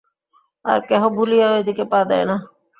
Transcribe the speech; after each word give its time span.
আর 0.65 0.79
কেহ 0.89 1.01
ভুলিয়াও 1.15 1.53
এদিকে 1.61 1.83
পা 1.91 1.99
দেয় 2.09 2.25
না। 2.29 2.35